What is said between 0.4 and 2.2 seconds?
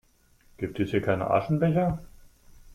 Gibt es hier keinen Aschenbecher?